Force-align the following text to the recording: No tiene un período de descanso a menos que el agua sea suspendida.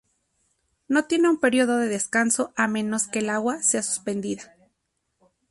No 0.87 1.05
tiene 1.05 1.29
un 1.29 1.39
período 1.39 1.77
de 1.77 1.87
descanso 1.87 2.53
a 2.55 2.67
menos 2.67 3.05
que 3.07 3.19
el 3.19 3.29
agua 3.29 3.61
sea 3.61 3.83
suspendida. 3.83 4.51